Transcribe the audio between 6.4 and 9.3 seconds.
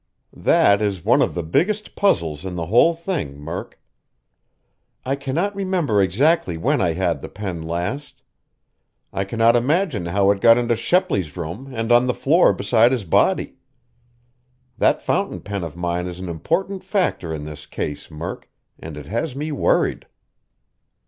when I had the pen last. I